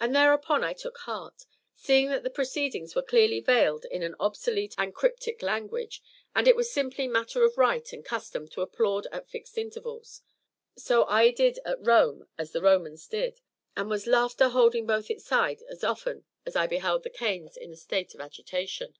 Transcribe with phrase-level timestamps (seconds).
[0.00, 1.44] And thereupon I took heart,
[1.76, 6.00] seeing that the proceedings were clearly veiled in an obsolete and cryptic language,
[6.34, 10.22] and it was simply matter of rite and custom to applaud at fixed intervals,
[10.78, 13.42] so I did at Rome as the Romans did,
[13.76, 17.70] and was laughter holding both his sides as often as I beheld the canes in
[17.70, 18.96] a state of agitation.